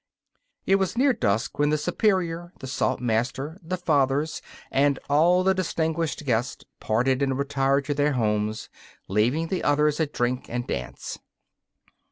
It 0.65 0.77
was 0.77 0.97
near 0.97 1.13
dusk 1.13 1.59
when 1.59 1.69
the 1.69 1.77
Superior, 1.77 2.53
the 2.59 2.65
Saltmaster, 2.65 3.59
the 3.61 3.77
Fathers 3.77 4.41
and 4.71 4.97
all 5.11 5.43
the 5.43 5.53
distinguished 5.53 6.25
guests 6.25 6.65
parted 6.79 7.21
and 7.21 7.37
retired 7.37 7.85
to 7.85 7.93
their 7.93 8.13
homes, 8.13 8.67
leaving 9.07 9.49
the 9.49 9.61
others 9.63 9.99
at 9.99 10.11
drink 10.11 10.47
and 10.49 10.65
dance. 10.65 11.19